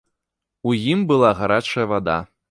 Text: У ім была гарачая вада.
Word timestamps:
У 0.69 0.71
ім 0.93 1.03
была 1.11 1.29
гарачая 1.41 1.85
вада. 1.93 2.17